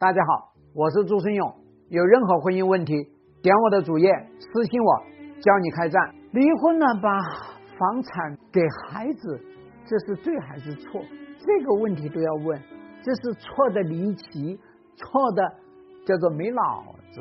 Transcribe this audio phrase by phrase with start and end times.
[0.00, 1.54] 大家好，我是朱生勇。
[1.90, 2.94] 有任何婚姻问题，
[3.42, 4.96] 点我的主页私信我，
[5.42, 6.00] 教你开战。
[6.32, 7.20] 离婚了，把
[7.76, 9.38] 房产给孩子，
[9.84, 11.02] 这是对还是错？
[11.36, 12.58] 这个问题都要问，
[13.02, 14.58] 这是错的离奇，
[14.96, 15.42] 错的
[16.06, 17.20] 叫做没脑子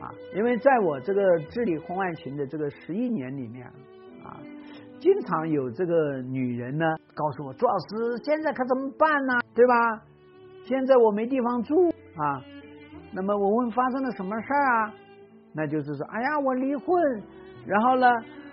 [0.00, 0.08] 啊！
[0.34, 1.20] 因为在我这个
[1.50, 3.66] 治理婚外情的这个十一年里面
[4.24, 4.40] 啊，
[5.00, 9.34] 经常有这个女人呢告诉我，朱老师，现在可怎么办呢？
[9.54, 10.00] 对吧？
[10.64, 12.42] 现在我没地方住啊，
[13.12, 14.94] 那么我问发生了什么事儿啊？
[15.52, 17.22] 那就是说，哎呀，我离婚，
[17.66, 18.08] 然后呢，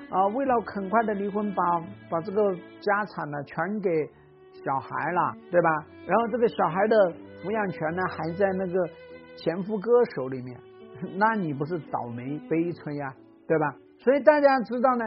[0.10, 1.64] 啊，为了很快的离婚，把
[2.10, 3.90] 把这个家产呢全给
[4.64, 5.70] 小孩了，对吧？
[6.06, 6.98] 然后这个小孩的
[7.42, 8.90] 抚养权呢还在那个
[9.38, 10.60] 前夫哥手里面，
[11.18, 13.14] 那你不是倒霉悲催呀，
[13.48, 13.74] 对吧？
[14.00, 15.06] 所以大家知道呢，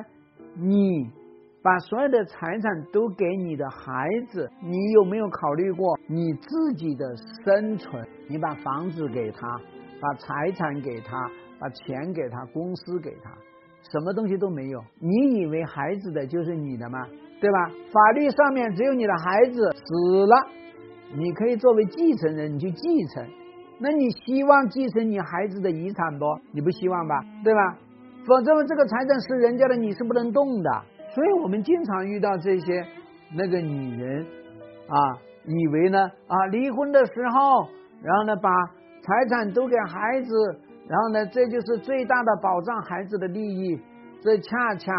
[0.57, 1.24] 你。
[1.65, 7.07] 把所有的财产都给你的孩子，你有没有考虑过你自己的
[7.43, 8.07] 生存？
[8.29, 9.49] 你把房子给他，
[9.99, 11.17] 把财产给他，
[11.59, 13.31] 把钱给他，公司给他，
[13.91, 14.85] 什么东西都没有。
[15.01, 17.07] 你以为孩子的就是你的吗？
[17.41, 17.71] 对吧？
[17.91, 20.37] 法律上面只有你的孩子死了，
[21.17, 23.27] 你可以作为继承人你去继承。
[23.79, 26.27] 那你希望继承你孩子的遗产不？
[26.53, 27.25] 你不希望吧？
[27.43, 27.79] 对吧？
[28.27, 30.71] 否则这个财产是人家的，你是不能动的。
[31.15, 32.85] 所以我们经常遇到这些
[33.33, 34.27] 那个女人
[34.89, 34.99] 啊，
[35.47, 37.69] 以为呢啊离婚的时候，
[38.03, 38.51] 然后呢把
[39.01, 40.29] 财产都给孩子，
[40.89, 43.79] 然后呢这就是最大的保障孩子的利益，
[44.23, 44.93] 这恰恰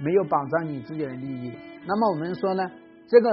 [0.00, 1.52] 没有保障你自己的利益。
[1.86, 2.70] 那么我们说呢，
[3.08, 3.30] 这个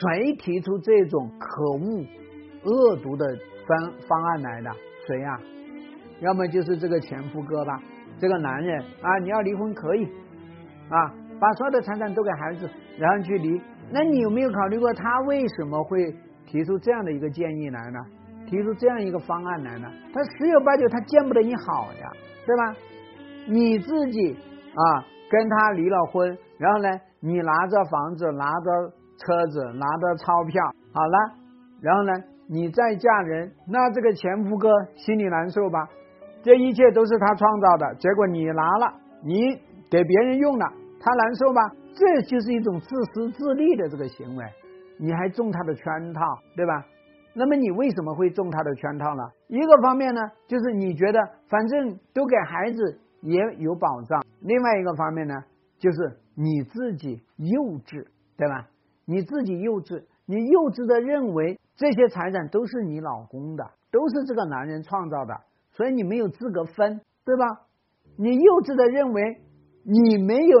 [0.00, 2.06] 谁提出这种可恶、
[2.64, 3.26] 恶毒的
[3.66, 4.70] 方方案来的？
[5.06, 5.40] 谁呀？
[6.20, 7.82] 要么就是这个前夫哥吧，
[8.20, 10.04] 这个男人啊，你要离婚可以
[10.88, 11.12] 啊。
[11.42, 13.60] 把所有的财产都给孩子，然后去离。
[13.90, 16.14] 那你有没有考虑过他为什么会
[16.46, 17.98] 提出这样的一个建议来呢？
[18.46, 19.88] 提出这样一个方案来呢？
[20.14, 22.08] 他十有八九他见不得你好呀，
[22.46, 22.76] 对吧？
[23.48, 26.88] 你自己啊跟他离了婚，然后呢，
[27.18, 31.18] 你拿着房子，拿着车子，拿着钞票，好了，
[31.80, 32.12] 然后呢，
[32.48, 35.88] 你再嫁人，那这个前夫哥心里难受吧？
[36.44, 38.94] 这一切都是他创造的，结果你拿了，
[39.24, 39.58] 你
[39.90, 40.81] 给别人用了。
[41.04, 41.60] 他难受吗？
[41.94, 44.44] 这就是一种自私自利的这个行为，
[44.98, 46.20] 你还中他的圈套，
[46.54, 46.86] 对吧？
[47.34, 49.22] 那么你为什么会中他的圈套呢？
[49.48, 51.18] 一个方面呢，就是你觉得
[51.48, 55.34] 反正都给孩子也有保障；另外一个方面呢，
[55.76, 58.68] 就是你自己幼稚，对吧？
[59.04, 65.34] 你自己幼稚，你幼稚的认为这些财产都是你老公的，都是这个男人创造的，
[65.72, 67.44] 所以你没有资格分，对吧？
[68.16, 69.40] 你幼稚的认为
[69.82, 70.58] 你没有。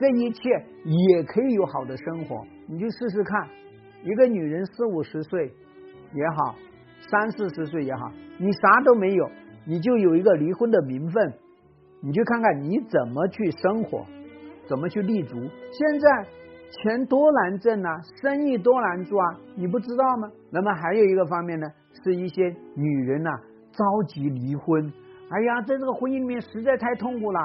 [0.00, 0.48] 这一切
[0.86, 3.46] 也可以有好的生活，你就试试看。
[4.02, 5.52] 一个女人四五十岁
[6.14, 6.54] 也好，
[7.10, 9.30] 三四十岁也好，你啥都没有，
[9.66, 11.34] 你就有一个离婚的名分，
[12.00, 14.06] 你去看看你怎么去生活，
[14.66, 15.36] 怎么去立足。
[15.38, 16.26] 现在
[16.70, 20.30] 钱多难挣啊，生意多难做啊，你不知道吗？
[20.50, 21.66] 那么还有一个方面呢，
[22.02, 23.28] 是一些女人呐
[23.70, 24.90] 着急离婚，
[25.28, 27.38] 哎呀，在这个婚姻里面实在太痛苦了，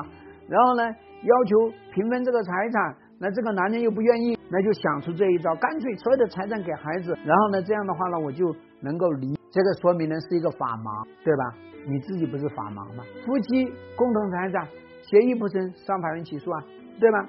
[0.48, 0.84] 然后呢？
[1.26, 9.34] 要求平分这个财产，那这个男人又不愿意，那就想出这一招，干脆所有的财产给孩子，然后呢，这样的话呢，我就能够离。
[9.50, 11.44] 这个说明呢是一个法盲，对吧？
[11.88, 13.04] 你自己不是法盲吗？
[13.26, 13.66] 夫妻
[13.96, 14.68] 共同财产
[15.02, 16.64] 协议不成，上法院起诉啊，
[17.00, 17.26] 对吧？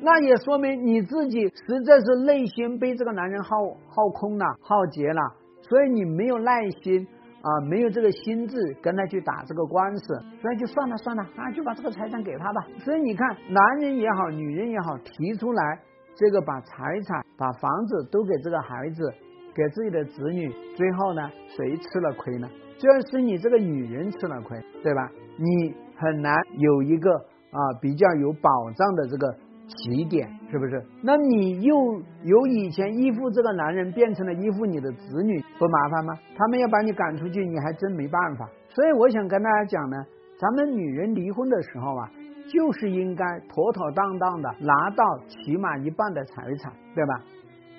[0.00, 3.56] 那也说明你自己实在是内心被这个男人耗
[3.88, 5.20] 耗空了、耗竭了，
[5.62, 7.06] 所以你没有耐心。
[7.42, 12.66] 啊，没有这个心智跟他去打这个官司，所以就算了算了啊，就把这个财产给他吧。
[12.84, 15.80] 所以你看，男人也好，女人也好，提出来
[16.14, 19.12] 这个把财产、把房子都给这个孩子，
[19.54, 22.48] 给自己的子女，最后呢，谁吃了亏呢？
[22.78, 25.10] 就是你这个女人吃了亏，对吧？
[25.36, 29.36] 你很难有一个啊比较有保障的这个。
[29.70, 30.84] 起点是不是？
[31.02, 36.14] 那你又由以前依附这个男人变成了依附你的子女，不麻烦吗？
[36.36, 38.48] 他们要把你赶出去，你还真没办法。
[38.68, 39.96] 所以我想跟大家讲呢，
[40.40, 42.10] 咱们女人离婚的时候啊，
[42.52, 47.14] 就是应该妥妥当当的拿到起码一半的财产，对吧？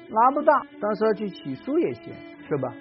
[0.09, 2.13] 拿不到，到时候去起诉也行，
[2.47, 2.73] 是吧？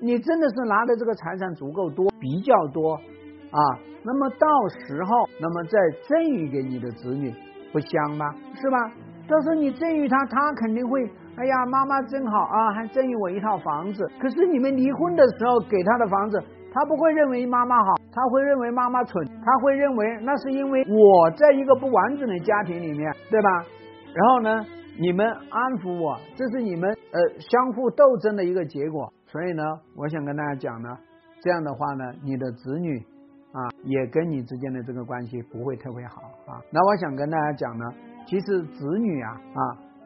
[0.00, 3.60] 你真的是拿的这个财产足够多，比较多啊，
[4.02, 5.78] 那么到时候，那么再
[6.08, 7.32] 赠予给你的子女。
[7.72, 8.24] 不香吗？
[8.54, 8.78] 是吧？
[9.26, 11.02] 到时候你赠予他，他肯定会，
[11.36, 14.04] 哎呀，妈妈真好啊，还赠予我一套房子。
[14.20, 16.42] 可是你们离婚的时候给他的房子，
[16.72, 23.48] 他不会认为妈妈好，他会认为妈妈蠢，他会认为那是因为我在一个不完整的家庭里面，对吧？
[24.14, 24.64] 然后呢，
[25.00, 29.12] 你们安抚我，这是你们呃相互斗争的一个结果。
[29.26, 29.62] 所以呢，
[29.96, 30.88] 我想跟大家讲呢，
[31.40, 32.98] 这样的话呢，你的子女
[33.52, 36.60] 啊也跟你之间的这个关系不会特别好啊。
[36.70, 37.84] 那我想跟大家讲呢，
[38.26, 39.60] 其实子女啊啊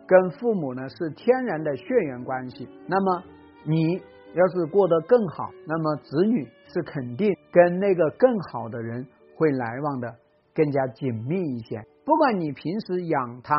[0.06, 2.68] 跟父母呢是天然的血缘关系。
[2.86, 3.22] 那么
[3.64, 3.94] 你
[4.34, 9.06] 要是过得更好，那么子女是肯定跟那个更好的人
[9.36, 10.14] 会来往的
[10.54, 11.80] 更加紧密一些。
[12.04, 13.54] 不管你平时养他。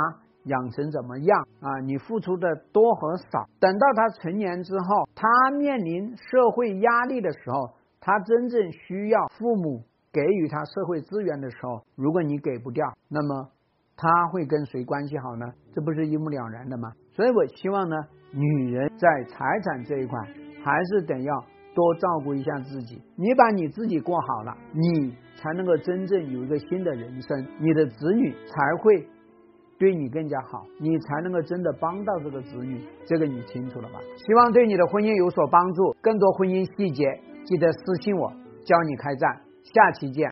[0.46, 1.80] 养成怎么样啊？
[1.86, 9.84] 你付出的多和少，等到他成年之后，他面临社会压力的时候，他真正需要父母
[10.14, 13.50] 给予他社会资源的时候，如果你给不掉，那么
[14.02, 15.46] 他会跟谁关系好呢？
[15.76, 16.90] 这不是一目了然的吗？
[17.12, 17.98] 所以我希望呢，
[18.32, 20.18] 女人在财产这一块，
[20.64, 21.36] 还是得要
[21.76, 23.02] 多照顾一下自己。
[23.18, 29.06] 你把你自己过好了，你才能够真正有一个新的人生，你的子女才会。
[29.78, 34.00] 对你更加好，你才能够真的帮到这个子女，这个你清楚了吧？
[34.18, 35.96] 希望对你的婚姻有所帮助。
[36.02, 37.06] 更多婚姻细节，
[37.46, 38.30] 记得私信我，
[38.66, 39.40] 教你开战。
[39.64, 40.28] 下期见。